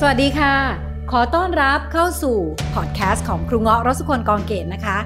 [0.00, 0.54] สวัสดีค่ะ
[1.10, 2.36] ขอต้อนรับเข้าสู่
[2.74, 4.98] พอดแคสต์ของครูเงาะรสุคนกองเกตนะคะ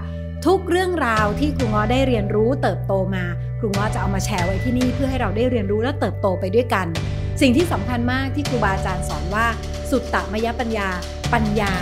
[0.46, 3.24] ทุกเรื่องราวที่ครูเงาะได้เรียนรู้เติบโตมา
[3.58, 6.86] ครูเงาะจะเอามาแชร์ไว้ที่นี่เพื่อให้เราได้เรียนรู้และเติบโตไปด้วยกัน
[7.40, 9.46] สิ่งที่สำคัญมากที่ครูบาอาจารย์สอนว่า
[9.90, 10.88] สุตตมยปัญญา
[11.32, 11.72] ปัญญา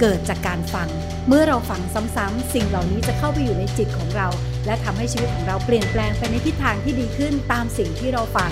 [0.00, 0.88] เกิดจากการฟัง
[1.28, 1.80] เมื่อเราฟัง
[2.16, 4.28] ซ้ำๆสิ่งเหล่านี้จะเข้าไปอยู่ในจิตของเรา
[4.66, 8.50] และทำให้ชีวิตของเราเปลี่ยนแปลงไปในทิศทางที่ดีขึ้นตามสิ่งที่เราฟัง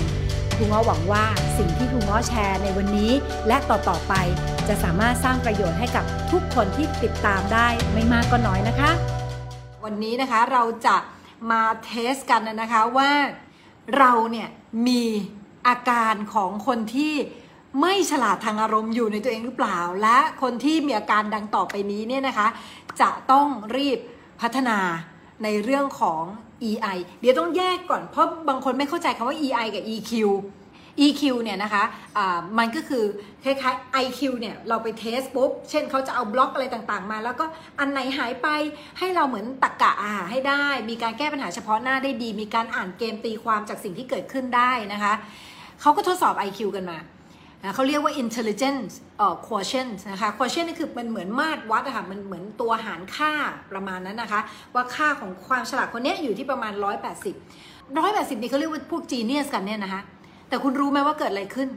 [0.61, 1.25] รูงาะหวังว่า
[1.59, 3.13] สิ่งที่ครูงาะแชร์ในวันนี้
[3.49, 4.15] และต่อๆไป
[4.69, 8.91] จะสามารถสร้างประโยชน์ให้กับทุกคนที่ติดตามได้ไม่มากก็น้อยนะคะ
[9.85, 10.97] วันนี้นะคะเราจะ
[11.51, 13.11] มาเทสกันนะคะว่า
[13.97, 14.49] เราเนี่ย
[14.87, 15.03] มี
[15.69, 17.15] อาการของคนที่
[17.81, 22.49] ไม่ฉลาดทางอารมณ์อยู่ในตัวเองหรือเปล่า และคนที่มีอาการดังต่อไปนี้เนี่ยนะคะ
[23.01, 23.99] จะต้องรีบ
[24.41, 24.79] พัฒนา
[25.43, 26.23] ในเรื่องของ
[26.69, 30.13] EI เดี๋ยวต้องแยกก่อนเพราะบางคนไม่เข้าใจคำว่า EI กับ EQ
[31.07, 33.05] EQ เนี่ยนะคะะมันก็คือ
[33.45, 37.45] คล้ายๆ IQ เนี่ยเราไปเทสปุ๊บ เช่นเขาจะเอาบล็อกอะไรต่างๆมา แล้วก็
[37.79, 38.49] อันไหนหายไป
[38.99, 45.13] ให้เราเหมือนตักกะอาให้ได้ มีการแก้ปัญหาเฉพาะหน้าได้ดี มีการอ่านเกมตีความจากสิ่งที่เกิดขึ้นได้นะคะ
[45.81, 46.99] เขาก็ทดสอบ IQ กันมา
[47.75, 53.33] เขาเรียกว่า intelligence เอ่อ quotient นะคะ quotient นี่คือมันเหมือนมาตรวัดอะค่ะ มันเหมือนตัวหารค่า
[53.73, 54.41] ประมาณนั้นนะคะ
[54.75, 56.73] ว่าค่าของความฉลาดคนนี้อยู่ที่ประมาณ
[57.39, 60.01] 180 180 นี่เขาเรียกว่าพวก genius กันเนี่ยนะคะ
[60.49, 61.69] แต่คุณรู้ไหมว่าเกิดอะไรขึ้น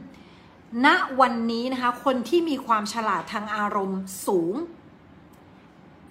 [0.86, 0.88] ณ
[1.20, 4.54] วันนี้นะคะ คนที่มีความฉลาดทางอารมณ์สูง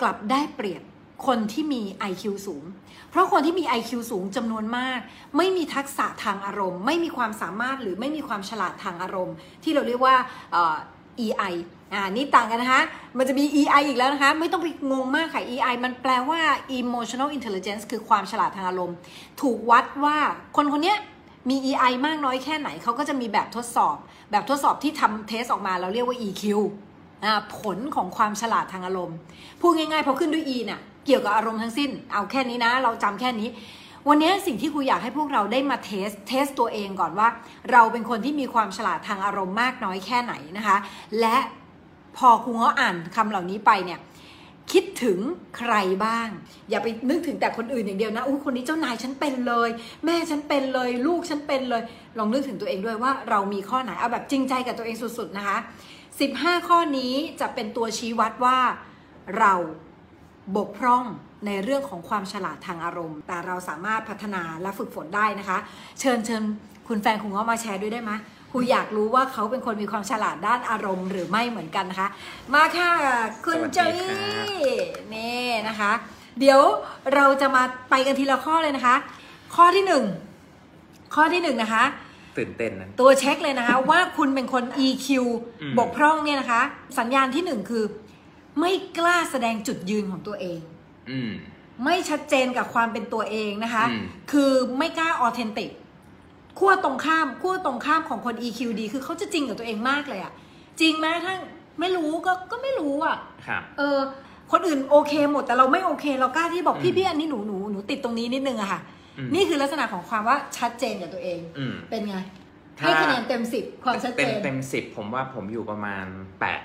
[0.01, 0.83] กลับได้เปรียบ
[1.25, 2.63] คนที่มี IQ สูง
[3.09, 4.99] เพราะคนที่มี IQ สูงจำนวนมาก
[5.37, 10.15] ไม่มีทักษะทางอารมณ์ ไม่มีความสามารถหรือไม่มีความฉลาดทางอารมณ์ ที่เราเรียกว่า
[11.25, 11.53] EI
[11.93, 12.83] อ่านี่ต่างกันนะคะ
[13.17, 16.41] มันจะมี EI อีกแล้วนะคะ ไม่ต้องไปงงมากค่ะ EI มันแปลว่า
[16.79, 18.97] emotional intelligence คือความฉลาดทางอารมณ์
[19.41, 20.17] ถูกวัดว่า
[20.55, 20.95] คนคนนี้
[21.49, 23.97] มี EI มากน้อยแค่ไหน เขาก็จะมีแบบทดสอบ
[24.31, 26.43] แบบทดสอบที่ทำเทสออกมาเราเรียกว่า EQ
[27.57, 29.17] ผลของความฉลาดทางอารมณ์
[29.61, 33.49] พูดง่ายๆพอขึ้นด้วย E เนี่ย เกี่ยวกับอารมณ์ทั้งสิ้น เอาแค่นี้นะ เราจำแค่นี้
[34.09, 37.27] วันนี้สิ่งที่ครูอยากให้พวกเราได้มาเทส เทสตัวเองก่อนว่า
[37.71, 40.77] เราเป็นคนที่มีความฉลาดทางอารมณ์มากน้อยแค่ไหนนะคะ
[41.19, 41.37] และ
[42.17, 43.99] พอครูเขาอ่านคำเหล่านี้ไปเนี่ย
[44.71, 45.19] คิดถึง
[45.57, 45.73] ใคร
[46.05, 46.27] บ้าง
[46.69, 49.69] อย่าไปนึกถึงแต่คนอื่นอย่างเดียวนะอุ้คนนี้เจ้านายฉันเป็นเลย
[50.05, 51.81] แม่ฉันเป็นเลย ลูกฉันเป็นเลย
[52.17, 55.57] ลองนึกถึงตัวเองด้วยว่าเรามีข้อไหนเอาแบบจริงใจกับตัวเองสุดๆนะคะ
[56.13, 58.57] 15 ข้อนี้จะเป็นตัวชี้วัดว่า
[59.39, 59.53] เรา
[60.55, 61.03] บกพร่อง
[61.45, 65.57] ในเรื่องของความฉลาดทางอารมณ์ แต่เราสามารถพัฒนาและฝึกฝนได้นะคะ
[65.99, 66.43] เชิญเชิญ
[66.87, 68.11] คุณแฟนคุณก็มาแชร์ด้วยได้ไหม
[68.51, 72.09] ครูอยากรู้ว่าเขาเป็นคนมีความฉลาดด้านอารมณ์หรือไม่เหมือนกันนะคะ
[72.53, 72.89] มาค่ะ
[73.45, 74.55] คุณเจยี่
[75.13, 75.91] นี่นะคะ
[76.39, 76.61] เดี๋ยว
[77.13, 78.95] เราจะมาไปกันทีละข้อเลยนะคะ
[79.55, 80.03] ข้อที่หนึ่ง
[81.15, 81.83] ข้อที่หนึ่งนะคะ
[82.37, 85.07] ตื่นเต้นนะตัวเช็คเลยนะคะ ว่าคุณเป็นคน EQ
[85.77, 86.61] บกพร่องเนี่ยนะคะ
[86.99, 87.83] สัญญาณที่หนึ่งคือ
[88.59, 90.59] ไม่กล้าแสดงจุดยืนของตัวเอง
[91.11, 91.31] อืม
[91.83, 95.69] ไม่ชัดเจนกับความเป็นตัวเองนะคะอืมคือไม่กล้าออเทนติก
[96.59, 100.33] ขั้วตรงข้ามขั้วตรงข้ามของคน EQ ดี คือเขาจะจริงกับตัวเองมากเลยอะ
[100.81, 101.33] จริงไหมถ้า
[101.79, 103.97] ไม่รู้ก็ก็ไม่รู้อะครับเออ
[104.51, 108.79] คนอื่นโอเคหมดแต่เราไม่โอเค เรากล้าที่บอกอืมพี่พี่อันนี้หนูหนูหนูติดตรงนี้นิดนึงอะค่ะ
[109.17, 112.17] อืมนี่คือลักษณะของความว่าชัดเจนกับตัวเองอืมเป็นไง
[112.79, 116.05] ถ้าให้คะแนนเต็มสิบความชัดเต็เจมนเต็มสิบผมว่าผมอยู่ประมาณ
[116.39, 116.61] แปด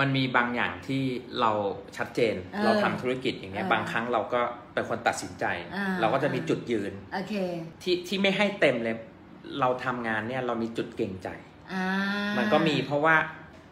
[0.00, 1.02] มันมีบางอย่างที่
[1.40, 1.50] เรา
[1.96, 4.40] ชัดเจนเออเราทำธุรกิจอย่างเงี้ยเออบางครั้งเราก็
[4.74, 5.44] เป็นคนตัดสินใจ
[5.74, 7.34] อ่าเราก็จะมีจุดยืนโอเค
[7.82, 8.96] ที่ที่ไม่ให้เต็มเลย
[9.60, 11.28] เราทำงานเนี่ยเรามีจุดเก่งใจ
[11.72, 11.84] อ่า
[12.38, 13.14] มันก็มีเพราะว่า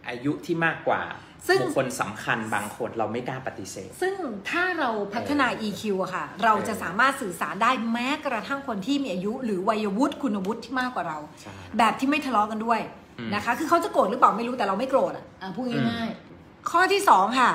[0.09, 1.03] อายุที่มากกว่า
[1.49, 4.15] ซึ่งบุคคลสำคัญบางคนเราไม่กล้าปฏิเสธ ซึ่ง
[4.51, 17.51] ถ้าเราพัฒนา EQ อะค่ะ เราจะสามารถสื่อสารได้แม้กระทั่งคนที่มีอายุ หรือวัยวุฒิคุณวุฒิที่มากกว่าเราใช่แบบที่ไม่ทะเลาะกันด้วยอืม นะคะ คือเขาจะโกรธหรือเปล่าไม่รู้แต่เราไม่โกรธอะอะพูดง่ายๆข้อที่สองค่ะ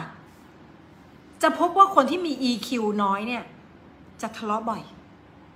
[1.44, 2.70] จะพบว่าคนที่มี EQ
[3.04, 3.44] น้อยเนี่ย
[4.22, 4.82] จะทะเลาะบ่อย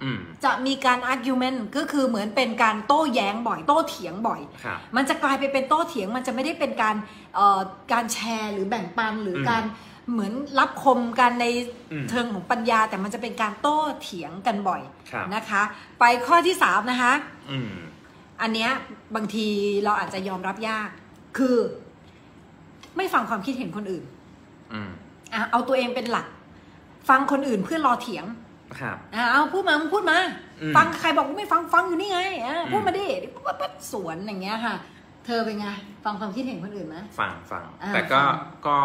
[0.04, 6.96] อืมจะมีการ argument ก็คือเหมือนเป็นการโต้แย้งบ่อย โต้เถียงบ่อยครับมันจะกลายไปเป็นโต้เถียง มันจะไม่ได้เป็นการ
[7.36, 7.60] เอ่อ
[7.94, 9.64] การแชร์หรือแบ่งปันหรืออมการ
[10.12, 11.46] เหมือนรับคมกันใน
[11.92, 14.82] อืมเชิงของปัญญา แต่มันจะเป็นการโต้เถียงกันบ่อย
[15.12, 15.62] ครับนะคะ
[16.00, 17.14] ไปข้อที่สามนะคะ
[18.40, 18.72] อืมอันเนี้ย
[19.16, 19.48] บางที
[19.84, 20.90] เราอาจจะยอมรับยาก
[21.38, 21.56] คือ
[22.98, 24.04] ไม่ฟังความคิดเห็นคนอื่น
[24.74, 24.90] อืม
[25.34, 26.28] อะเอาตัวเองเป็นหลัก
[27.10, 28.26] ฟังคนอื่นเพื่อรอเถียง
[28.80, 30.20] ครับอะเอาพูดมามึงพูดมา
[30.62, 34.76] อืมฟังใครบอกว่าไม่ฟังฟังอยู่นี่ไงอะอืมพูดมาดิปั๊บปั๊บปั๊บสวนอย่างเงี้ยค่ะ
[35.26, 35.68] เธอเป็นไง
[36.06, 38.38] ฟังความคิดเห็นคนอื่นไหมฟังฟังอ่าแต่ก็ฟัง
[38.68, 38.78] ก็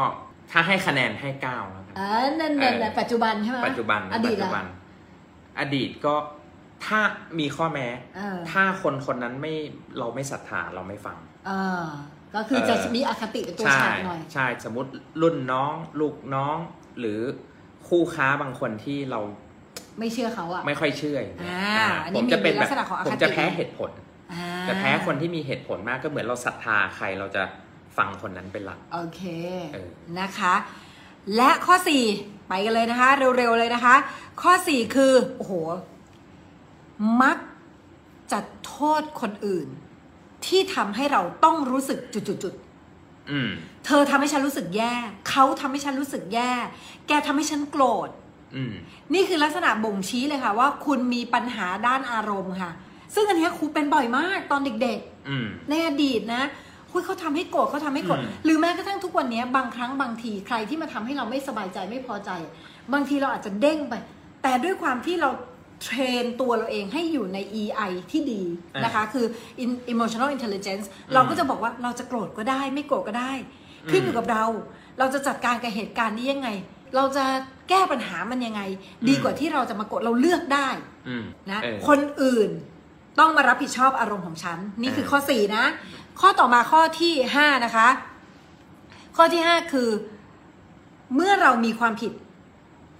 [0.50, 2.08] ถ้าให้คะแนนให้เก้าแล้วกันอ่า
[2.40, 4.66] นั่นนั่นเออปัจจุบันใช่ไหมปัจจุบัน อดีตปัจจุอะบัน
[5.60, 6.14] อดีตก็
[6.86, 7.00] ถ้า
[7.38, 9.54] มีข้อแม้ เออถ้าคนคนนั้นไม่
[9.98, 11.16] เราไม่ศรัทธาเราไม่ฟัง
[11.46, 11.84] เออ
[12.34, 14.90] ก็คือจะเออมีอคติเป็นตัวใช่ฉากหน่อย ใช่สมมติ
[15.22, 16.56] รุ่นน้องลูกน้อง
[17.00, 17.20] หรือ
[17.88, 19.20] คู่ค้าบางคนที่เรา
[19.98, 23.90] ไม่เชื่อเขาอะ ไม่ค่อยเชื่ออย่างเงี้ยอ่าอ่าอันนี้ผมจะเป็นมีแบลับกษณะของอคติ ผมจะแพ้เหตุผล
[24.32, 27.42] อ่าจะแพ้คนที่มีเหตุผลมากก็เหมือนเราศรัทธาใครเราจะ
[27.96, 29.22] ฟังคนนั้นเป็นหลัก โอเค
[29.74, 30.54] เออ นะคะ
[31.36, 31.74] และข้อ
[32.12, 33.96] 4 ไปกันเลยนะคะ เร็วๆเลยนะคะ
[34.42, 35.54] ข้อ 4 คือ โอ้โห
[37.22, 37.36] มัก
[38.32, 39.68] จะโทษคนอื่น
[40.46, 44.94] ที่ทำให้เราต้องรู้สึกจุดๆอืมๆเธอทำให้ฉันรู้สึกแย่
[45.30, 46.52] เขาทำให้ฉันรู้สึกแย่
[47.08, 48.08] แกทำให้ฉันโกรธ
[48.56, 48.72] อืม
[49.14, 52.72] นี่คือลักษณะบ่งชี้เลยค่ะ ว่าคุณมีปัญหาด้านอารมณ์ค่ะ
[53.14, 54.98] ซึ่งอันเนี้ยครูเป็นบ่อยมากตอนเด็ก
[55.28, 56.42] อืมๆในอดีตนะ
[56.92, 62.30] คุยเขาทำให้โกรธเขาทำให้โกรธอืมหรือแม้กระทั่งทุกวันเนี้ยบางครั้งบางทีใครที่มาทำให้เราไม่สบายใจไม่พอใจ
[62.92, 63.94] บางทีเราอาจจะเด้งไป
[64.42, 65.30] แต่ด้วยความที่เรา
[65.84, 68.42] เทรนตัวเราเองให้อยู่ใน EI ที่ดี
[68.84, 69.26] นะคะ คือ
[69.62, 73.32] in- emotional intelligence เราก็จะบอกว่าเราจะโกรธก็ได้ ไม่โกรธก็ได้
[73.90, 74.44] ขึ้นอยู่กับเรา
[74.98, 76.48] เราจะจัดการกับเหตุการณ์นี้ยังไง
[76.96, 77.24] เราจะ
[77.68, 78.62] แก้ปัญหามันยังไง
[79.08, 80.68] ดีกว่าที่เราจะมาโกรธเราเลือกได้
[81.08, 82.50] อืมนะเออคนอื่น
[83.18, 85.64] ต้องมารับผิดชอบอารมณ์ของฉัน นี่คือเออข้อ 4 นะ
[86.20, 87.88] ข้อต่อมาข้อที่ 5 นะคะ
[89.16, 89.88] ข้อที่ 5 คือ
[91.14, 92.12] เมื่อเรามีความผิด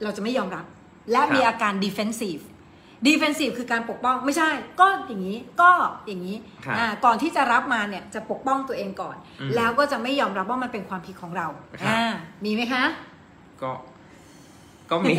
[0.03, 0.65] เราจะไม่ยอมรับ
[1.13, 2.43] และมีอาการ defensive
[3.07, 5.71] defensive คือการปกป้องไม่ใช่ ก็อย่างนี้ก็
[6.07, 11.47] อย่างนี้ครับอ่าก่อนที่จะรับมาเนี่ยจะปกป้องตัวเองก่อน อืมแล้วก็จะไม่ยอมรับว่ามันเป็นความผิดของเรา
[11.81, 12.05] ครับ อ่า
[12.45, 12.85] มีไหมคะ
[13.63, 13.73] ก็
[14.91, 15.15] ก็มี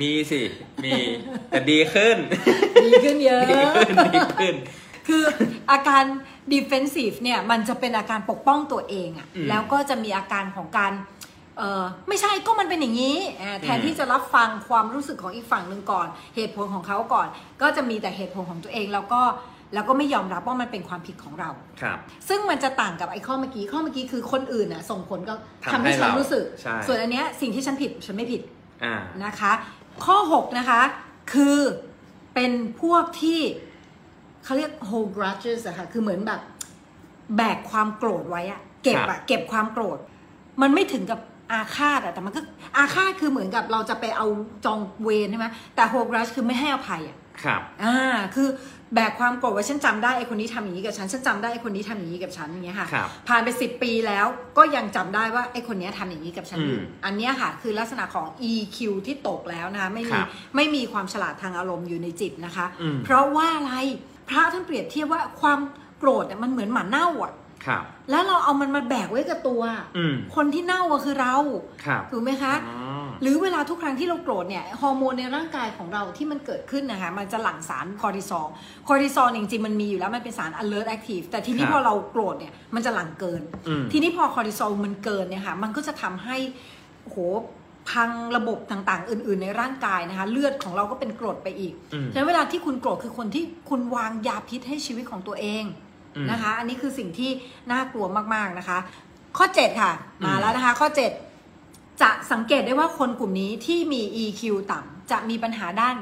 [0.00, 0.40] มีสิ
[0.84, 0.92] มี
[1.48, 2.16] แต่ดีขึ้น
[2.84, 4.54] ดีขึ้นเยอะ ดีขึ้น ดีขึ้น
[5.08, 5.24] คือ
[5.70, 6.04] อาการ
[6.52, 10.92] defensive เนี่ยมันจะเป็นอาการปกป้องตัวเองอะอืมแล้วก็จะมีอาการของการ
[11.58, 16.06] เออไม่ใช่ก็มันเป็นอย่างนี้อ่าแทนอืมที่จะรับฟังความรู้สึกของอีกฝั่งหนึ่งก่อน
[16.36, 17.26] เหตุผลของเขาก่อน
[17.62, 19.22] ก็จะมีแต่เหตุผลของตัวเองแล้วก็
[19.74, 21.50] แล้วก็ไม่ยอมรับว่ามันเป็นความผิดของเรา
[21.82, 25.34] ครับ ซึ่งมันจะต่างกับไอ้ข้อเมื่อกี้ข้อเมื่อกี้คือคนอื่นน่ะส่งผลก็
[25.64, 28.42] ทำทำให้ให้ฉันเรารู้สึกใช่ส่วนอันเนี้ยสิ่งที่ฉันผิดฉันไม่ผิด
[28.84, 29.52] อ่านะคะ
[30.04, 30.80] ข้อ 6 นะคะ
[31.32, 31.58] คือ
[32.34, 32.52] เป็น
[32.82, 33.40] พวกที่
[34.44, 36.40] เขาเรียก hold grudges อะค่ะคือเหมือนแบบ
[37.36, 39.98] แบกความโกรธไว้อะเก็บครัอะบเก็บความโกรธ
[40.62, 41.20] มันไม่ถึงกับ
[41.52, 42.40] อาฆาตอะแต่มันก็
[42.76, 44.26] อาฆาตคือเหมือนกับเราจะไปเอา
[44.64, 47.96] จองเวรใช่ไหมแต่ hold grudge คือไม่ให้อภัยอะครับอ่า
[48.34, 48.48] คือ
[48.94, 54.26] แบกความโกรธไว้ฉันจำได้ไอ้คนนี้ทำอย่างนี้กับฉันฉันจำได้ไอ้คนนี้ทำอย่างนี้กับฉันอย่างเงี้ยค่ะครับผ่านไปสิบปีแล้ว
[54.58, 63.74] ก็ยังจำได้ว่าไอ้คนนี้ทำอย่างนี้กับฉันอยู่อืมอันเนี้ยค่ะ คือลักษณะของ EQ ที่ตกแล้วนะคะไม่คมีรับไม่มีความฉลาดทางอารมณ์อยู่ในจิตนะคะอืมเพราะว่าอะไร
[64.28, 65.60] พระท่านเปรียบเทียบว่าความ
[65.98, 67.32] โกรธเนี่ยมันเหมือนหมาเน่าอะ
[67.66, 69.62] ครับ แล้วเราเอามันมาแบกไว้กับตัว
[69.96, 71.36] อืมคนที่เน่าก็คือเรา
[71.84, 72.78] ครับถูกไหมคะอ๋อ
[73.22, 78.46] หรือเวลาทุกครั้งที่เราโกรธเนี่ยฮอร์โมนในร่างกายของเราที่มันเกิดขึ้นนะคะมันจะหลั่งสาร cortisol
[78.88, 86.36] cortisol จริงๆมันมีอยู่แล้วมันเป็นสาร alert active แต่ทีนี้ครับพอเราโกรธเนี่ยมันจะหลั่งเกินอืมทีนี้พอคอร์ติซอลมันเกินเนี่ยค่ะมันก็จะทำให้
[87.02, 87.18] โอ้โห
[87.90, 95.87] พังระบบต่างๆ อื่น ๆ ในร่างกายนะคะ เลือดของเราก็เป็นกรดไปอีกอืมฉะนั้นเวลาที่คุณโกรธคือคนที่คุณวางยาพิษให้ชีวิตของตัวเองอืม
[96.30, 97.30] นะคะ อันนี้คือสิ่งที่
[97.72, 98.78] น่ากลัวมากๆนะคะ
[99.36, 99.92] ข้อ 7 ค่ะ
[100.24, 100.88] มาอืมแล้วนะคะ ข้อ
[101.44, 105.96] 7 จะสังเกตได้ว่าคนกลุ่มนี้ที่มี EQ ต่ำจะมีปัญหาด้าน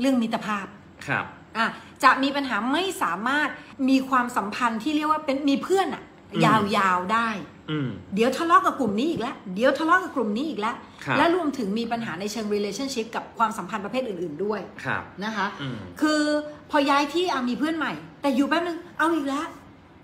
[0.00, 0.66] เรื่องมิตรภาพ
[1.06, 1.24] ครับ
[1.56, 1.66] อะ
[2.04, 3.48] จะมีปัญหาไม่สามารถ
[3.88, 6.09] มีความสัมพันธ์ที่เรียกว่าเป็นมีเพื่อนอะอืม
[6.44, 7.28] ยาวๆได้
[7.70, 16.22] อืมเดี๋ยวทะเลาะกับกลุ่มนี้อีกแล้ว เดี๋ยวทะเลาะกับกลุ่มนี้อีกแล้วครับและรวมถึงมีปัญหาในเชิง relationship กับความสัมพันธ์ประเภทอื่น ๆด้วยครับนะคะอืมคือ
[16.70, 19.46] พอย้ายที่อามีเพื่อนใหม่ แต่อยู่แป๊บนึงเอาอีกแล้ว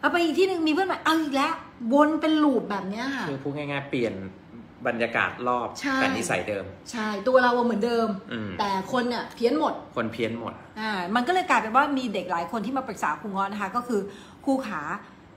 [0.00, 1.54] เอาไปอีกที่หนึ่งมีเพื่อนใหม่เอาอีกแล้ว
[1.94, 4.14] วนเป็นลูปแบบเนี้ยค่ะคือพูดง่ายๆเปลี่ยน
[4.86, 14.00] บรรยากาศรอบใช่แต่นิสัยเดิม ใช่ ตัวเราอะเหมือนเดิมอืมแต่คนเนี่ยเพี้ยนหมด คนเพี้ยนหมดอ่ามันก็เลยกลายเป็นว่ามีเด็กหลายคนที่มาปรึกษาครูง้อนะคะ ก็คือ
[14.44, 14.82] ครูขา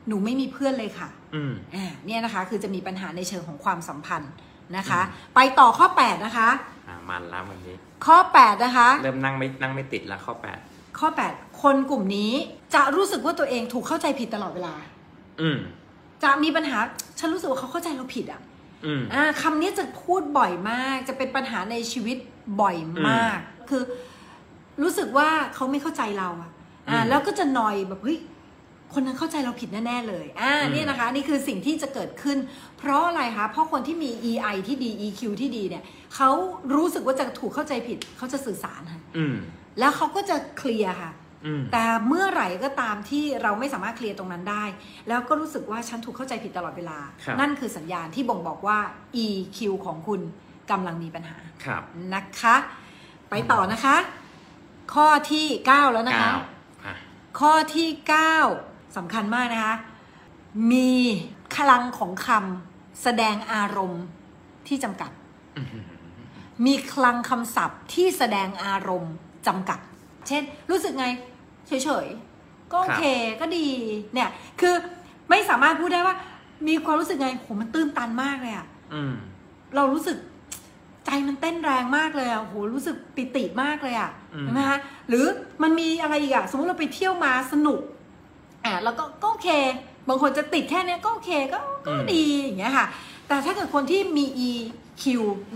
[0.09, 4.31] หนูไม่มีเพื่อนเลยค่ะอืมอ่าเนี่ยนะคะ คือจะมีปัญหาในเชิงของความสัมพันธ์
[4.77, 5.01] นะคะ
[5.35, 6.49] ไปต่อข้อ 8 นะคะ
[6.87, 7.75] อ่ามันแล้ววันนี้
[8.05, 10.59] ข้อ 8 นะคะ เริ่มนั่งไม่นั่งไม่ติดแล้วข้อแปด
[10.99, 12.31] ข้อ 8 คนกลุ่มนี้
[12.75, 14.75] จะรู้สึกว่าตัวเองถูกเข้าใจผิดตลอดเวลา
[15.41, 15.57] อืม
[16.23, 16.77] จะมีปัญหา
[17.19, 18.41] ฉันรู้สึกว่าเขาเข้าใจเราผิดอะ
[18.85, 22.17] อืมอ่าคำนี้จะพูดบ่อยมาก จะเป็นปัญหาในชีวิต
[22.61, 23.37] บ่อยมาก
[23.69, 23.81] คือ
[24.81, 26.49] รู้สึกว่าเขาไม่เข้าใจเราอะ
[26.89, 28.19] อ่าอืมแล้วก็จะนอยแบบเฮ้ย
[28.93, 32.37] คนนั้นเข้าใจเราผิดแน่ ๆ เลย อ่าอืมเนี่ยนะคะ นี่คือสิ่งที่จะเกิดขึ้น
[32.77, 35.83] เพราะอะไรคะ เพราะคนที่มี EI ที่ดี EQ ที่ดีเนี่ย
[36.15, 36.29] เขา
[36.75, 39.35] รู้สึกว่าจะถูกเข้าใจผิด เขาจะสื่อสารค่ะอืม
[39.79, 41.11] แล้วเขาก็จะเคลียร์ค่ะ
[41.45, 44.63] อืมแต่เมื่อไหร่ก็ตามที่เราไม่สามารถเคลียร์ตรงนั้นได้
[45.07, 48.79] แล้วก็รู้สึกว่าฉันถูกเข้าใจผิดตลอดเวลาครับนั่นคือสัญญาณที่บ่งบอกว่า
[49.25, 50.21] EQ ของคุณ
[50.71, 51.81] กำลังมีปัญหาครับ
[52.13, 53.97] นะคะขไปต่อนะคะ
[54.93, 56.35] ข้อที่ 9 แล้วนะคะเก้า
[56.85, 56.95] อะ
[57.39, 59.75] ข้อที่ 9 สำคัญมากนะคะ
[60.71, 60.91] มี
[61.55, 64.03] คลังของคำแสดงอารมณ์
[64.67, 65.11] ที่จำกัด
[65.57, 65.83] อื้อหือ
[66.65, 69.13] มีคลังคำศัพท์ที่แสดงอารมณ์
[69.47, 69.79] จำกัด
[70.27, 71.07] เช่น รู้สึกไง
[71.67, 73.03] เฉยๆ ก็โอเค
[73.41, 73.67] ก็ดี
[74.13, 74.29] เนี่ย
[74.59, 74.73] คือ
[75.29, 76.15] ไม่สามารถพูดได้ว่า
[76.67, 79.13] มีความรู้สึกไงโหมันตื้นตันมากเลยอะอืม
[79.75, 80.17] เรารู้สึก
[81.05, 84.79] ใจมันเต้นแรงมากเลยอะโหรู้สึกปิติมากเลยอะอืมใช่ไหมคะ
[85.09, 85.25] หรือ
[85.63, 87.81] มันมีอะไรอีกอะสมมติเราไปเที่ยวมาสนุก
[88.65, 89.49] อะแล้วก็ก็โอเค
[90.07, 92.87] บางคนจะติดแค่เนี้ยก็โอเคก็ก็ดีอย่างเงี้ยค่ะ
[93.27, 95.03] แต่ถ้าเกิดคนที่มี EQ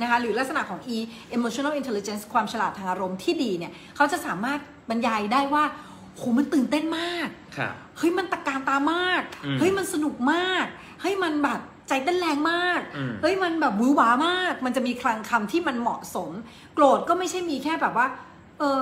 [0.01, 0.97] นะคะหรือลักษณะของ E
[1.35, 5.63] emotional intelligence ความฉลาดทางอารมณ์ที่ดีเนี่ยเขาจะสามารถบรรยายได้ว่า
[6.15, 10.65] โหมันตื่นเต้นมากครับเฮ้ยมันตะการตามากอืมเฮ้ยมันสนุกมาก
[11.01, 16.31] เฮ้ยมันแบบใจเต้นแรงมากอืมเฮ้ยมันแบบหวือหวามาก มันจะมีคลังคำที่มันเหมาะสม
[16.73, 18.07] โกรธก็ไม่ใช่มีแค่แบบว่า
[18.59, 18.79] เออ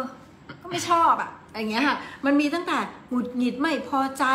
[0.61, 2.77] ก็ไม่ชอบอะ อย่างเงี้ยค่ะ มันมีตั้งแต่
[3.10, 4.25] หงุดหงิดไม่พอใจ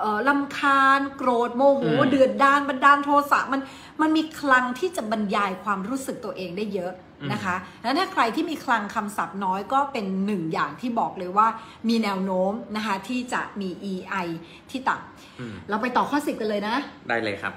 [0.00, 3.60] เอ่อลำคาญโกรธโมโหอืมเดือดดานบันดาลโทสะมัน
[4.00, 6.92] มันมีคลังที่จะบรรยายความรู้สึกตัวเองได้เยอะ
[7.32, 11.48] นะคะแล้วถ้าใครที่มีคลังคำศัพท์น้อยก็เป็นหนึ่งอย่างที่บอกเลยว่า
[11.88, 14.26] มีแนวโน้มนะคะที่จะมี EI
[14.70, 16.76] ที่ต่ำอืมเราไปต่อข้อ 10 กันเลยนะ
[17.08, 17.52] ได้เลยครับ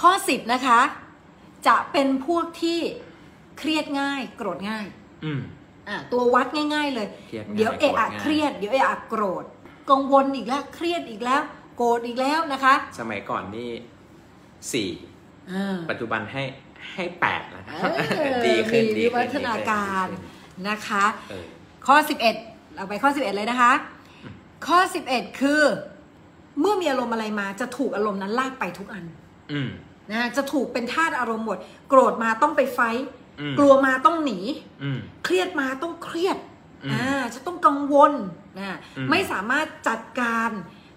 [0.00, 0.80] ข้อ 10 นะคะ
[1.66, 2.78] จะเป็นพวกที่
[3.58, 4.86] เครียดง่าย โกรธง่าย
[5.88, 9.44] อืมอะตัววัดง่าย ๆ เลยเครียดง่ายเดี๋ยวเอะอะโกรธง่ายเครียด เดี๋ยวเอะอะโกรธ
[9.90, 11.42] กังวลอีกแล้ว เครียดอีกแล้ว
[11.76, 13.70] โกรธอีกแล้วนะคะ สมัยก่อนนี่
[14.72, 14.90] สี่
[15.52, 16.42] อ่าปัจจุบันให้
[16.92, 17.74] ให้แปดแล้วนะ
[18.18, 21.44] เออดีขึ้นมีดีวิขึ้นวัฒนาการดีขึ้นนะคะเออ
[21.86, 21.96] ข้อ
[22.36, 23.72] 11เราไปข้อ11เลยนะคะ
[24.66, 24.78] ข้อ
[25.10, 25.62] 11คือ
[26.60, 29.04] เมื่อมีอารมณ์อะไรมาจะถูกอารมณ์นั้นลากไปทุกอัน
[29.52, 29.70] อืม
[30.10, 33.27] นะฮะจะถูกเป็นทาสอารมณ์หมด โกรธมาต้องไปไฟท์อืม
[33.58, 34.38] กลัวมาต้องหนี
[34.82, 36.38] อืมเครียดมาต้องเครียด
[36.84, 38.12] อืมอ่าจะต้องกังวล
[38.58, 40.50] นะอืมไม่สามารถจัดการ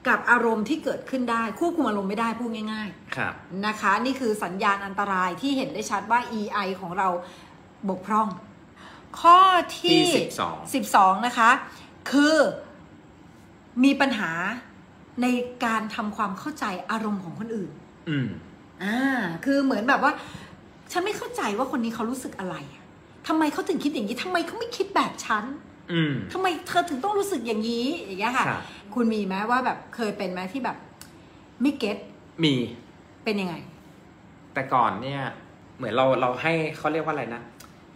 [0.07, 7.07] กับอารมณ์ที่เกิดขึ้นได้ควบคุมอารมณ์ไม่ได้พูดง่ายครับๆนะคะ นี่คือสัญญาณอันตรายที่เห็นได้ชัดว่า EI ของเรา
[7.89, 8.27] บกพร่อง
[9.21, 9.39] ข้อ
[9.79, 10.50] ที่ที่สิบสอ
[11.15, 11.50] ง12 นะคะ
[12.12, 12.36] คือ
[13.83, 14.31] มีปัญหา
[15.21, 15.27] ใน
[15.65, 17.71] การทำความเข้าใจอารมณ์ของคนอื่น
[18.10, 18.29] อืม
[18.83, 19.00] อ่า
[19.45, 20.12] คือเหมือนแบบว่า
[20.91, 22.83] ฉันไม่เข้าใจว่าคนนี้เขารู้สึกอะไรอะ
[23.27, 25.43] ทำไมเขาถึงคิดอย่างนี้ทำไมเขาไม่คิดแบบฉัน
[25.91, 28.62] อืมทำไมเธอถึงต้องรู้สึกอย่างนี้อย่างเงี้ยค่ะครับ
[28.93, 30.77] คุณมีไหมว่าแบบเคยเป็นไหมที่แบบ
[31.62, 31.98] ไม่เก็ต
[32.43, 32.53] มี
[33.24, 33.55] เป็นยังไง
[34.53, 35.21] แต่ก่อนเนี่ย
[35.77, 37.41] เหมือนเราเราให้เขาเรียกว่าอะไรนะ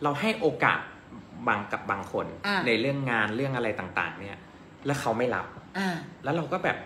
[0.04, 0.80] เราให้โอกาส
[1.48, 4.40] บางกับบางคนอ่าในเรื่องงานเรื่องอะไรต่าง ๆ เนี่ย
[4.86, 5.46] แล้วเขาไม่รับ
[5.78, 5.90] อ่า
[6.24, 6.78] แล้วเราก็แบบ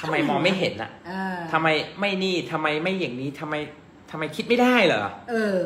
[0.00, 1.68] ทำไมทำไมมองไม่เห็นอะอ่าทำไม
[2.00, 3.54] ไม่นี่ทำไมไม่อย่างนี้ทำไม
[4.10, 5.58] ทำไมคิดไม่ได้เหรอเออ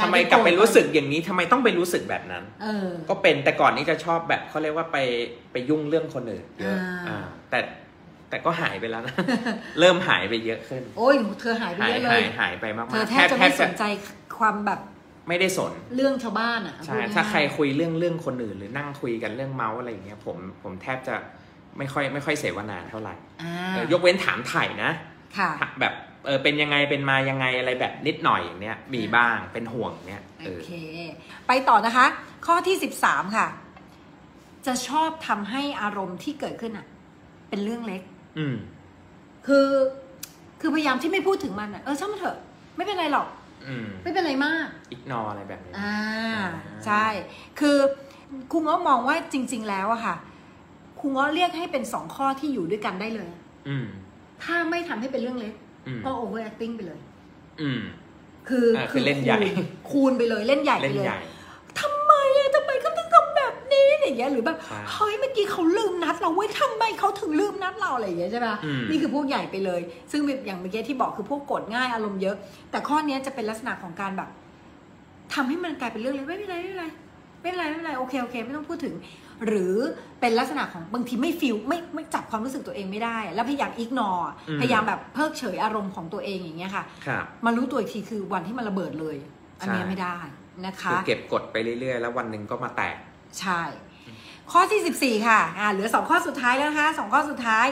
[0.00, 4.98] ทำไมกลับไปรู้สึกอย่างนี้ทำไมต้องไปรู้สึกแบบนั้น เออ ก็เป็นแต่ก่อนนี้จะชอบแบบเขาเรียกว่าไป
[5.52, 7.18] ไปยุ่งเรื่องคนอื่นเยอะอ่าอ่า
[7.50, 7.58] แต่
[8.28, 9.14] แต่ก็หายไปแล้วนะ
[9.80, 13.84] เริ่มหายไปเยอะขึ้น โอ้ยเธอหายไปหายเยอะเลหายยหายไปมากๆเธอแทบจะไม่สนใจ
[14.38, 14.80] ความแบบ
[15.28, 21.14] ไม่ได้สนเรื่องชาวบ้านอะใช่พูดง่ยๆถ้าใครคุยเรื่องเรื่องคนอื่น หรือนั่งคุยกันเรื่องเมาส์อะไรอย่างเงี้ย ผมผมแทบจะ
[21.78, 24.90] ไม่ค่อยไม่ค่อยเสวนาเท่าไหร่อ่าเออยกเว้นถามไถ่นะ
[25.38, 25.94] ค่ะแบบ
[26.26, 30.70] เออเป็นยังไงเป็นมายังไงอะไรแบบนิดหน่อยอย่างเนี้ยมีบ้างเป็นห่วงเนี้ยเอโออเค
[31.46, 32.06] ไปต่อนะคะ
[32.46, 32.76] ข้อที่
[33.06, 33.46] 13ค่ะ
[34.66, 36.86] จะชอบทำให้อารมณ์ที่เกิดขึ้นอะ
[37.48, 38.02] เป็นเรื่องเล็ก
[38.38, 38.56] อืม
[39.46, 39.68] คือ
[40.60, 42.38] คือพยายามที่ไม่พูดถึงมันอะเออช่างมันเถอะ
[42.76, 43.28] ไม่เป็นไรหรอก
[43.66, 45.96] อืมไม่เป็นไรมากอิกนออะไรแบบนี้อ่า
[46.34, 47.06] อ่าใช่
[47.60, 47.78] คือ
[48.50, 50.16] ครูเงาะมองว่าจริง ๆ แล้วอะค่ะ
[51.00, 53.30] ครูเงาะเรียกให้เป็นสองข้อที่อยู่ด้วยกันได้เลย
[53.68, 53.86] อืม
[54.42, 55.54] ถ้าไม่ทำให้เป็นเรื่องเล็ก
[55.86, 57.00] อืมก็ over acting ไปเลย
[57.60, 57.80] อืม
[58.48, 61.20] คืออ่าคือเล่นใหญ่คูณคูณไปเลยเล่นใหญ่ไปเล่นเลยใหญ่
[61.80, 72.36] ทำไมอะทำไมเขาต้องทำแบบนี้อย่างเงี้ยหรือแบบใช่เฮ้ยเมื่อกี้เขาลืมนัดเราเว้ยทำไมเขาถึงลืมนัดเราอะไรอย่างเงี้ยใช่ปะอืมนี่คือพวกใหญ่ไปเลย ซึ่งอย่างเมื่อกี้ที่บอกคือพวกกดง่ายอารมณ์เยอะ
[72.70, 74.28] แต่ข้อเนี้ยจะเป็นลักษณะของการแบบ
[75.34, 76.84] ทำให้มันกลายเป็นเรื่องเล็กไม่เป็นไรไม่เป็นไร
[77.40, 78.94] ไม่เป็นไรไม่เป็นไรโอเคโอเค ไม่ต้องพูดถึง
[79.46, 79.74] หรือ
[80.20, 84.10] เป็นลักษณะของบางทีไม่ฟิลไม่ไม่จับความรู้สึกตัวเองไม่ได้ แล้วพยายามอิกนอ
[84.60, 89.16] พยายามแบบเพิกเฉยอารมณ์ของตัวเองอย่างเงี้ยค่ะครับมารู้ตัวอีกทีคือวันที่มันระเบิดเลย
[89.60, 90.18] อันเนี้ยใช่ไม่ได้
[90.66, 92.96] นะคะคือเก็บกดไปเรื่อยๆ แล้ววันหนึ่งก็มาแตก
[93.40, 93.62] ใช่
[94.52, 97.66] ข้อที่ 14 ค่ะอ่าเหลือ 2 ข้อสุดท้ายแล้วนะคะสองข้อสุดท้าย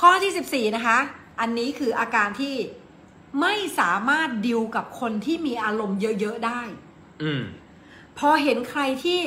[0.00, 0.98] ข้อที่ 14 นะคะ
[1.40, 2.54] อันนี้คืออาการที่
[3.40, 6.60] ไม่สามารถดิวกับคนที่มีอารมณ์เยอะ ๆ ได้
[7.22, 7.42] อืม
[8.18, 9.20] พอเห็นใครที่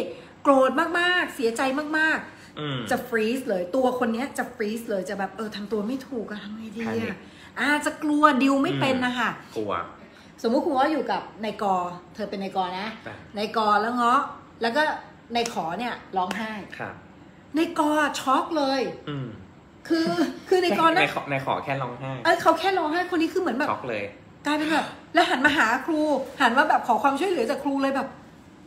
[0.43, 1.61] โกรธมากๆ เสียใจ
[1.99, 2.19] มาก
[2.59, 7.17] อืมๆจะฟรีซเลยตัวคนเนี้ยจะฟรีซเลยจะแบบเออทำตัวไม่ถูกอะทำไงดี Panic อะ
[7.59, 9.73] อ่าจะกลัวดิวไม่เป็นนะคะกลัว
[10.41, 11.75] สมมุติคุณว่าอยู่กับนายกอ
[12.15, 14.21] เธอเป็นนายกอนะแต่นายกอแล้วเงาะ
[14.61, 14.81] แล้วก็
[15.33, 16.95] ในขอเนี่ยร้องไห้ครับ
[17.55, 19.27] ในกอช็อกเลย อืม
[19.87, 20.09] คือ
[20.49, 24.03] คือในกอในนะขอในขอแค่ร้องไห้ เออเขาแค่ร้องไห้คนนี้คือเหมือนแบบช็อกเลย
[24.45, 26.01] กลายเป็นแบบแล้วหันมาหาครู
[26.41, 28.07] หันมาแบบขอความช่วยเหลือจากครูเลยแบบ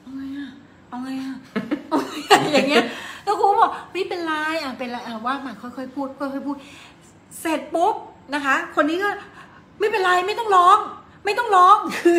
[0.03, 0.51] เอาไงอะ
[0.89, 1.35] เอาไงอะ
[1.66, 2.85] เอาไงอะอย่างเงี้ย
[3.25, 6.57] แล้วครูบอกไม่เป็นไรอะเป็นไรอะว่ามาค่อยๆพูดค่อยๆพูด
[7.41, 7.95] เสร็จปุ๊บ
[8.35, 9.09] นะคะ คนนี้ก็
[9.81, 10.79] ไม่เป็นไรไม่ต้องร้อง
[11.25, 12.19] ไม่ต้องร้องคือ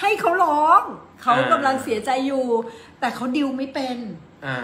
[0.00, 0.80] ให้เขาร้อง
[1.22, 2.44] เขากำลังเสียใจอยู่
[3.00, 3.98] แต่เขาดิวไม่เป็น
[4.46, 4.58] อ่า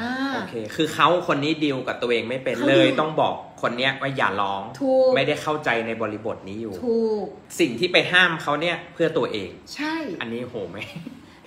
[0.00, 7.24] อ่าโอเค คือเขาคนนี้ดีลกับตัวเองไม่เป็นเขาเลยดีลต้องบอกคนเนี้ยว่าอย่าร้องถูกไม่ได้เข้าใจในบริบทนี้อยู่ถูก
[7.60, 10.78] สิ่งที่ไปห้ามเขาเนี่ยเพื่อตัวเอง ใช่ อันนี้โหไหม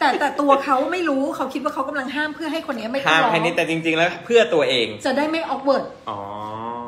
[0.04, 6.20] แต่แต่ตัวเขาไม่รู้เขาคิดว่าเขากำลังห้ามเพื่อให้คนนี้ไม่ต้องห้ามร้องแค่นี้แต่จริง ๆ แล้วเพื่อตัวเอง จะได้ไม่ออกเวิร์ดอ๋อ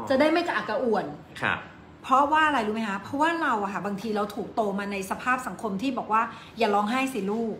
[0.09, 1.05] จะได้ไม่กระอักกระอ่วน
[1.41, 1.59] ครับ
[2.03, 6.21] เพราะว่าอะไรรู้ไหมคะเพราะว่าเราอะค่ะบางทีเราถูกโตมาในสภาพสังคมที่บอกว่า
[6.57, 7.55] อย่าร้องไห้สิลูก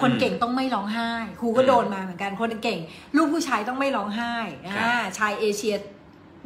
[0.00, 2.78] คนอืมเก่งต้องไม่ร้องไห้ครูก็อืมโดนมาเหมือนกันคนเก่ง
[3.16, 4.32] ลูกผู้ชายต้องไม่ร้องไห้
[4.64, 5.74] ครับอ่าชายเอเชีย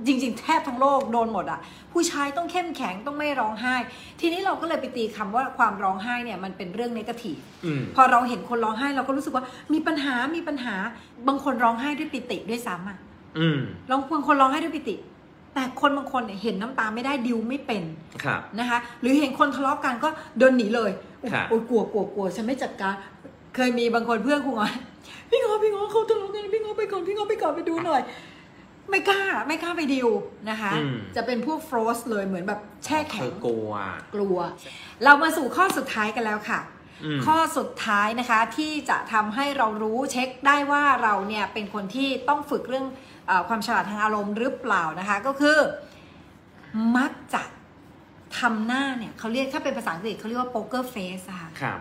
[0.07, 1.61] จริงๆ แทบทั้งโลกโดนหมดอะ
[1.93, 3.75] ผู้ชายต้องเข้มแข็งต้องไม่ร้องไห้
[4.21, 10.75] ทีนี้เราก็เลยไปตีคำว่าความร้องไห้เนี่ยมันเป็นเรื่องนกาทีฟอืมพอเราเห็นคนร้องไห้เราก็รู้สึกว่ามีปัญหามีปัญหา
[11.29, 12.99] บางคนร้องไห้ด้วยปิติด้วยซ้ำอะ
[13.39, 13.59] อืม
[14.13, 14.97] บางคนร้องไห้ด้วยปิติ
[15.55, 17.83] แต่คนบางคนเนี่ยเห็นน้ำตาไม่ได้ดิวไม่เป็น
[18.25, 20.91] ครับนะคะ หรือเห็นคนทะเลาะกันก็เดินหนีเลย
[21.33, 22.95] ครับโอ้ยกลัวกลัวกลัวฉันไม่จัดการ
[23.55, 24.71] เคยมีบางคนเพื่อนครูอะ
[25.31, 28.03] พี่งอพี่งอเขาทะเลาะกันพี่งอไปก่อนพี่งอไปก่อนไปดูหน่อย
[28.91, 30.09] ไม่กล้าไม่กล้าไปดิว
[30.51, 33.71] นะคะอืมจะเป็นพวกฟรอสเลยเหมือนแบบแช่แข็เธงอกลัว
[34.15, 34.37] กลัว
[35.05, 36.61] เรามาสู่ข้อสุดท้ายกันแล้วค่ะ
[37.05, 42.87] อืมข้อสุดท้ายนะคะที่จะทำให้เรารู้เช็คได้ว่าเราเนี่ยเป็นคนที่ต้องฝึกเรื่อง
[43.27, 45.59] เออความฉลาดทางอารมณ์หรือเปล่านะคะ ก็คือ
[46.97, 47.43] มักจะ
[48.39, 51.79] ทำหน้าเนี่ยเขาเรียกถ้าเป็นภาษาอังกฤษเขาเรียกว่า poker face ค่ะครับ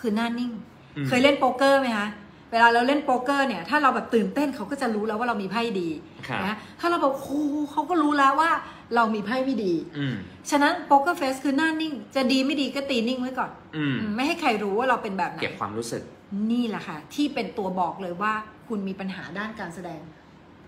[0.00, 0.52] คือหน้านิ่ง
[0.96, 2.08] อืมเคยเล่นโป๊กเกอร์ไหมคะ
[2.52, 5.88] เวลาเราเล่นโป๊กเกอร์เนี่ยถ้าเราแบบตื่นเต้นเขาก็จะรู้แล้วว่าเรามีไพ่ดี
[6.28, 7.30] ครับนะถ้าเราบอกโอ้โห
[7.72, 8.50] เขาก็รู้แล้วว่า
[8.94, 10.16] เรามีไพ่ไม่ดีอืม
[10.50, 16.02] ฉะนั้น poker face คือหน้านิ่ง จะดีไม่ดีก็ตีนิ่งไว้ก่อนอืมไม่ให้ใครรู้ว่าเราเป็นแบบไหนเก็บความรู้สึก
[16.50, 18.32] นี่แหละค่ะ ที่เป็นตัวบอกเลยว่า
[18.68, 20.00] คุณมีปัญหาด้านการแสดง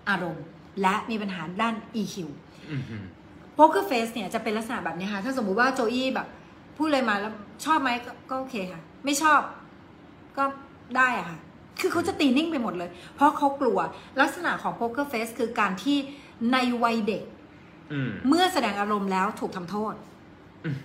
[0.08, 0.44] อารมณ์
[0.82, 2.16] และมีปัญหาด้าน EQ
[2.70, 3.04] อืมอืม
[3.54, 6.28] โป๊กเกอร์เฟสเนี่ยจะเป็นลักษณะแบบนี้ค่ะถ้าสมมุติว่าโจอี้แบบ
[6.76, 7.32] พูดอะไรมาแล้ว
[7.64, 9.40] ชอบไหมก็ก็โอเคค่ะ ไม่ชอบ
[10.36, 10.44] ก็
[10.96, 11.38] ได้อะค่ะ
[11.80, 13.78] คือเขาจะตีนิ่งไปหมดเลย เพราะเขากลัว
[14.20, 15.96] ลักษณะของโป๊กเกอร์เฟสคือการที่
[16.52, 17.24] ในวัยเด็ก
[17.92, 19.94] อืมเมื่อแสดงอารมณ์แล้วถูกทำโทษ
[20.64, 20.76] อืม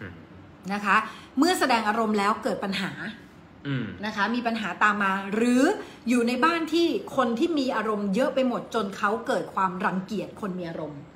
[0.74, 0.98] นะคะ
[1.40, 2.92] เมื่อแสดงอารมณ์แล้วเกิดปัญหา
[3.68, 5.64] อืมนะคะ มีปัญหาตามมา หรือ
[6.10, 11.15] อยู่ในบ้านที่คนที่มีอารมณ์เยอะไปหมดจนเขาเกิดความรังเกียจคนมีอารมณ์อืม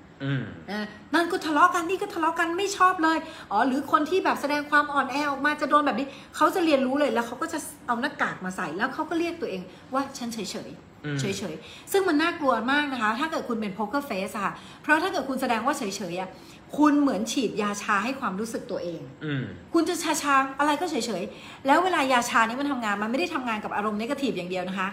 [0.71, 3.17] นะนั่นก็ทะเลาะกันนี่ก็ทะเลาะกันไม่ชอบเลย
[3.51, 9.61] อ๋อหรือคนที่แบบแสดงความอ่อนแอออกมาจะโดนแบบนี้เขาจะเรียนรู้เลยแล้วเขาก็จะเอาหน้ากากมาใส่แล้วเขาก็เรียกตัวเอง
[9.93, 16.29] ว่าฉันเฉยเฉยๆอืมเฉยเฉยๆ ซึ่งมันน่ากลัวมากนะคะ ถ้าเกิดคุณเป็นโพ k เกอร์เฟสอะค่ะ เพราะถ้าเกิดคุณแสดงว่าเฉยเฉยๆอะ
[16.77, 24.89] คุณเหมือนฉีดยาชาให้ความรู้สึกตัวเองอืมคุณจะชาชาๆอะไรก็เฉยเฉยๆ แล้วเวลายาชานี้มันทำงาน มันไม่ได้ทำงานกับอารมณ์นกาทีฟอย่างเดียวนะคะ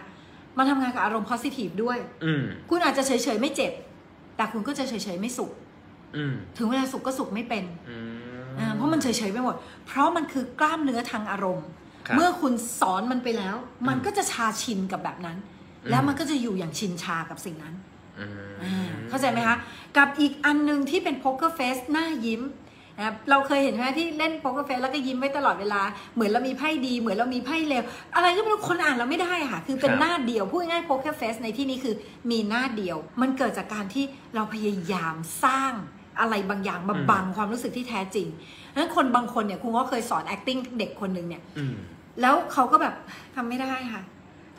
[0.58, 3.72] มันทำงานกับอารมณ์ positive ด้วยอืมคุณอาจจะเฉยเฉยๆไม่เจ็บ
[4.36, 5.52] แต่คุณก็จะเฉยเฉยๆไม่สุข
[6.16, 7.98] อืมถึงเวลาสุขก็สุขไม่เป็นอื
[8.44, 9.54] มอ่าเพราะมันเฉยๆไปหมด
[9.86, 11.68] เพราะมันคือกล้ามเนื้อทางอารมณ์
[12.06, 13.56] ครับเมื่อคุณสอนมันไปแล้ว
[13.88, 15.36] มันอืมก็จะชาชินกับแบบนั้น
[15.84, 17.74] อืมแล้วมันก็จะอยู่อย่างชินชากับสิ่งนั้น
[18.20, 19.56] อืมอ่าเข้าใจไหมคะ
[19.96, 22.42] กับอีกอันหนึ่งที่เป็น poker face หน้ายิ้ม
[22.96, 25.80] นะครับเราเคยเห็นไหมที่เล่น poker face แล้วก็ยิ้มไว้ตลอดเวลา
[26.14, 27.82] เหมือนเรามีไพ่ดี เหมือนเรามีไพ่เลว
[28.14, 31.94] อะไรก็ไม่รู้คนอ่านเราไม่ได้ค่ะ คือเป็นหน้าเดียวพูดง่ายๆ poker face ในที่นี้คือ
[32.30, 34.04] มีหน้าเดียว มันเกิดจากการที่
[34.34, 35.72] เราพยายามสร้าง
[36.20, 38.28] อะไรบางอย่างมาบังความรู้สึกที่แท้จริง
[38.74, 41.74] นั้นคนบางคนเนี่ยครูก็เคยสอน acting เด็กคนหนึ่งเนี่ยอืม
[42.20, 42.94] แล้วเขาก็แบบ
[43.36, 44.02] ทำไม่ได้ค่ะ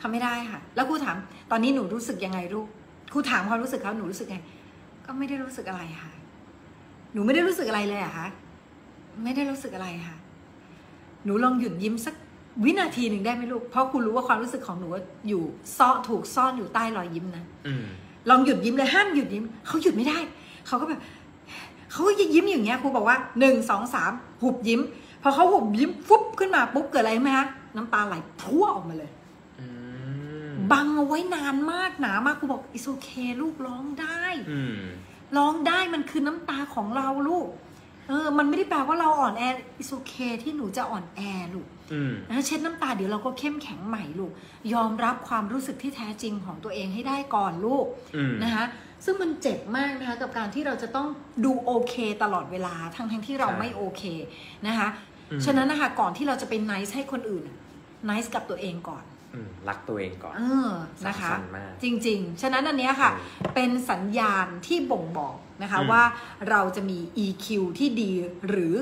[0.00, 1.16] ทำไม่ได้ค่ะ แล้วครูถาม
[1.50, 2.68] ตอนนี้หนูรู้สึกยังไงลูก
[3.12, 4.38] ครูถามความรู้สึกเขาหนูรู้สึกไง
[5.06, 6.12] ก็ไม่ได้รู้สึกอะไรค่ะ
[7.12, 8.26] หนูไม่ได้รู้สึกอะไรเลยเหรอะคะ
[9.22, 10.16] ไม่ได้รู้สึกอะไรค่ะ
[11.24, 12.14] หนูลองหยุดยิ้มสัก
[12.64, 14.88] วินาทีหนึ่งได้ไหมลูก เพราะครูรู้ว่าความรู้สึกของหนู
[15.28, 15.42] อยู่
[15.78, 17.86] ซ่อนถูกซ่อนอยู่ใต้รอยยิ้มนะอืม
[18.30, 20.18] ลองหยุดยิ้มเลยห้ามหยุดยิ้มเขาหยุดไม่ได้
[20.66, 21.00] เขาก็แบบ
[21.90, 24.80] เขาก็ยิ้มอย่างเงี้ยครูบอกว่าหนึ่งสองสามหุบยิ้ม
[25.22, 29.10] พอเขาหุบยิ้มฟุบขึ้นมาปุ๊บเกิดอะไรไหมคะน้ำตาไหลพั่วออกมาเลย
[29.60, 29.66] อื
[30.50, 34.80] มบังเอาไว้นานมากหนามากครูบอก it's okay ลูกร้องได้อืม
[35.36, 37.48] ร้องได้มันคือน้ำตาของเราลูก
[38.08, 39.42] เออ มันไม่ได้แปลว่าเราอ่อนแอ
[39.80, 41.20] it's okay ที่หนูจะอ่อนแอ
[41.54, 44.32] ลูกอืมนะเช็ดน้ำตาเดี๋ยวเราก็เข้มแข็งใหม่ลูก
[44.74, 47.86] ยอมรับความรู้สึกที่แท้จริงของตัวเองให้ได้ก่อนลูก
[48.16, 48.64] อืมนะคะ
[49.04, 51.08] ซึ่งมันเจ็บมากนะคะกับการที่เราจะต้อง
[51.44, 54.02] ดูโอเคตลอดเวลาทั้งทั้งๆที่เราใช่ไม่โอเค
[54.66, 54.88] นะคะ
[55.30, 57.46] อืมฉะนั้นนะคะก่อนที่เราจะเป็น nice ให้คนอื่น
[58.08, 59.17] nice กับตัวเองก่อนอืม
[59.68, 60.70] รักตัวเองก่อนเออ
[61.06, 63.10] นะคะสำคัญมากจริง ๆ ฉะนั้นอันเนี้ยค่ะ
[63.54, 66.02] เป็นสัญญาณที่บ่งบอกนะคะอืมว่า
[66.50, 67.46] เราจะมี EQ
[67.78, 68.10] ที่ดี
[68.48, 68.74] หรือ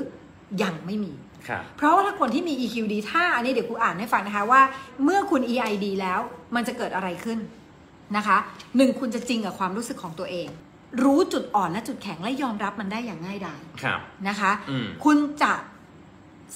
[0.63, 1.13] ยังไม่มี
[1.47, 4.61] ครับเพราะว่าถ้าคนที่มี EQ ดี ถ้าอันนี้เดี๋ยวครูอ่านให้ฟังนะคะว่า
[5.03, 6.19] เมื่อคุณ EI ดีแล้ว
[6.55, 7.39] มันจะเกิดอะไรขึ้น
[8.17, 8.37] นะคะ
[8.77, 10.47] หนึ่งคุณจะจริงกับความรู้สึกของตัวเอง
[11.03, 15.53] รู้จุดอ่อนและจุดแข็งและยอมรับมันได้อย่างง่ายดายครับนะคะอืมคุณจะ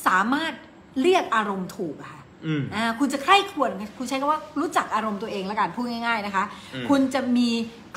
[0.07, 0.53] สามารถ
[1.01, 7.49] เรียกอารมณ์ถูกอะค่ะ อืมอ่าคุณจะใคร่ควรคุณใช้คำว่ารู้จักอารมณ์ตัวเองแล้วกันพูดง่าย ๆนะคะอืมคุณจะมี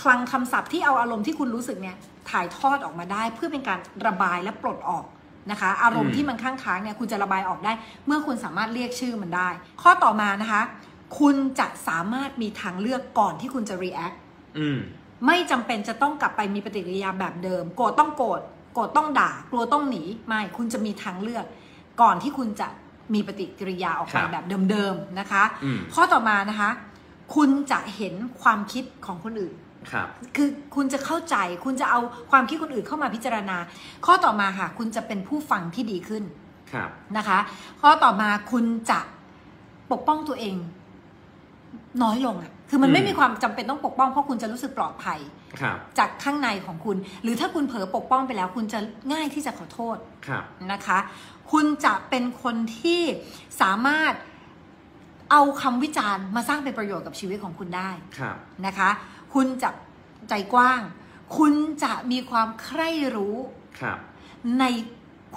[0.02, 1.96] คลังคำศัพท์ที่เอาอารมณ์ที่คุณรู้สึกเนี่ย
[2.30, 5.04] ถ่ายทอดออกมาได้ เพื่อเป็นการระบายและปลดออก
[5.50, 7.72] นะคะ อารมณ์ที่มันค้างค้างๆเนี่ยคุณจะระบายออกได้
[8.06, 9.48] เมื่อคุณสามารถเรียกชื่อมันได้
[9.82, 10.62] ข้อต่อมานะคะ
[11.18, 14.16] คุณจะสามารถมีทางเลือกก่อนที่คุณจะ react
[14.58, 14.78] อืม
[15.26, 18.40] ไม่จำเป็นจะต้องกลับไปมีปฏิกิริยาแบบเดิม โกรธต้องโกรธ
[18.74, 21.44] โกรธต้องด่า กลัวต้องหนี ไม่ คุณจะมีทางเลือก
[22.02, 22.68] ก่อนที่คุณจะ
[23.14, 26.70] มีปฏิกิริยาออกครัมาบแบบเดิมๆนะคะ อืม ข้อต่อมานะคะ
[27.34, 29.54] คุณจะเห็นความคิดของคนอื่น
[29.92, 33.56] ครับ คือคุณจะเข้าใจคุณจะเอาความคิดคนอื่นเข้ามาพิจารณา
[34.06, 36.22] ข้อต่อมาค่ะ คุณจะเป็นผู้ฟังที่ดีขึ้น
[36.72, 37.38] ครับ นะคะ
[37.82, 39.00] ข้อต่อมาคุณจะ
[39.92, 40.56] ปกป้องตัวเอง
[42.02, 45.18] น้อยลงอะ่ะคือมันไม่อืม มีความจำเป็นต้องปกป้องเพราะคุณจะรู้สึกปลอดภัย
[45.60, 48.78] ครับ จากข้างในของคุณ หรือถ้าคุณเผลอปกป้องไปแล้ว คุณจะ
[49.12, 50.98] ง่ายที่จะขอโทษครับ นะคะ
[51.52, 53.02] คุณจะเป็นคนที่
[53.60, 54.14] สามารถ
[55.30, 58.90] เอาคำวิจารณ์มาสร้างเป็นประโยชน์กับชีวิตของคุณได้ครับนะคะ
[59.34, 59.70] คุณจะ
[60.28, 60.80] ใจกว้าง
[61.38, 63.36] คุณจะมีความใคร่รู้
[63.80, 63.98] ครับ
[64.60, 64.64] ใน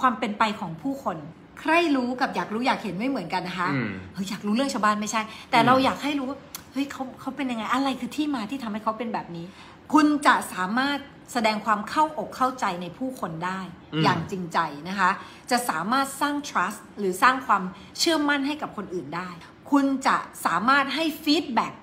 [0.00, 1.16] ความเป็นไปของผู้คน
[1.60, 6.38] ใคร่รู้กับอยากรู้อยากเห็นไม่เหมือนกันนะคะอืมเฮ้ยอยากรู้เรื่องชาวบ้านไม่ใช่ แต่อืมเราอยากให้รู้ว่า
[6.72, 9.46] เฮ้ยเขาเขาเป็นยังไงอะไรคือที่มาที่ทำให้เขาเป็นแบบนี้
[9.92, 10.98] คุณจะสามารถ
[11.32, 13.60] แสดงความเข้าอกเข้าใจในผู้คนได้
[14.02, 15.10] อย่างจริงใจนะคะ
[15.50, 17.62] จะสามารถสร้าง trust หรือสร้างความ
[17.98, 19.28] เชื่อมั่นให้กับคนอื่นได้
[19.70, 21.74] คุณจะสามารถให้ feedback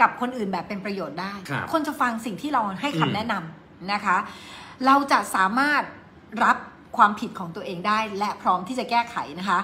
[0.00, 4.16] กับคนอื่นแบบเป็นประโยชน์ได้ครับคนจะฟังสิ่งที่เราให้อืมคำแนะนำนะคะ
[4.86, 5.82] เราจะสามารถ
[6.44, 6.56] รับ
[6.96, 9.60] ความผิดของตัวเองได้ และพร้อมที่จะแก้ไขนะคะ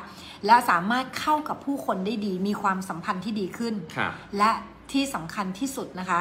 [0.47, 4.51] และสามารถเข้ากับผู้คนได้ดี มีความสัมพันธ์ที่ดีขึ้นครับและ
[4.93, 6.21] ที่สำคัญที่สุดนะคะ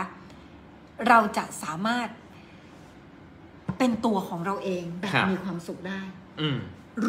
[1.07, 2.07] เราจะสามารถ
[3.79, 6.01] เป็นตัวของเราเองแบบครับมีความสุขได้
[6.41, 6.57] อืม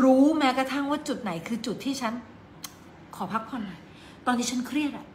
[0.02, 2.12] รู้แม้กระทั่งว่าจุดไหนคือจุดที่ฉัน
[3.16, 3.80] ขอพักผ่อนหน่อย
[4.26, 5.06] ตอนที่ฉันเครียดอะ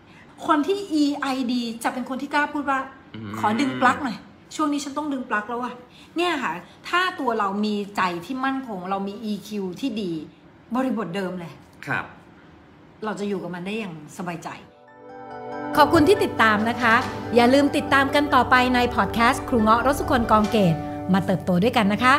[0.48, 2.80] คนที่ EID จะเป็นคนที่กล้าพูดว่า
[3.16, 4.18] อืมขอดึงปลั๊กหน่อย
[4.56, 5.74] ช่วงนี้ฉันต้องดึงปลั๊กแล้วว่ะ
[6.18, 6.54] เนี่ยค่ะ
[6.90, 10.12] ถ้าตัวเรามีใจที่มั่นคง เรามี EQ ที่ดี
[10.76, 11.54] บริบทเดิมเลย
[11.86, 12.06] ครับ
[13.06, 14.50] เราจะอยู่กับมันได้อย่างสบายใจ
[15.78, 16.96] ขอบคุณที่ติดตามนะคะ
[17.36, 20.76] อย่าลืมติดตามกันต่อไปในพอดแคสต์ครูเงาะรสุคนกองเกต
[21.14, 22.14] มาเติบโตด้วยกันนะคะ